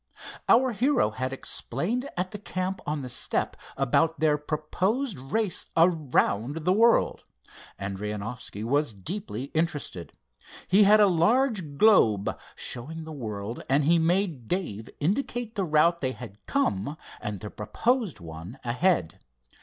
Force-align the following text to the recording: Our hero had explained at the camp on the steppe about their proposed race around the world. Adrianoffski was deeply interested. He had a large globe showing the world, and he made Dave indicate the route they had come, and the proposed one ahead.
Our 0.49 0.71
hero 0.71 1.11
had 1.11 1.31
explained 1.31 2.09
at 2.17 2.31
the 2.31 2.39
camp 2.39 2.81
on 2.87 3.03
the 3.03 3.07
steppe 3.07 3.55
about 3.77 4.19
their 4.19 4.35
proposed 4.35 5.19
race 5.19 5.67
around 5.77 6.65
the 6.65 6.73
world. 6.73 7.23
Adrianoffski 7.79 8.63
was 8.63 8.95
deeply 8.95 9.51
interested. 9.53 10.11
He 10.67 10.85
had 10.85 10.99
a 11.01 11.05
large 11.05 11.77
globe 11.77 12.35
showing 12.55 13.03
the 13.03 13.11
world, 13.13 13.63
and 13.69 13.83
he 13.83 13.99
made 13.99 14.47
Dave 14.47 14.89
indicate 14.99 15.53
the 15.53 15.65
route 15.65 16.01
they 16.01 16.13
had 16.13 16.43
come, 16.47 16.97
and 17.21 17.39
the 17.39 17.51
proposed 17.51 18.19
one 18.19 18.57
ahead. 18.63 19.19